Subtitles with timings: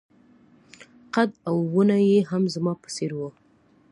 [1.13, 3.29] قد او ونه يې هم زما په څېر وه.